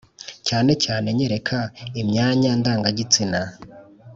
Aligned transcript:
cyane 0.47 0.71
cyane 0.83 1.07
nyereka 1.17 1.59
imyanya 2.01 2.51
ndanga 2.59 2.89
gitsina 2.97 3.39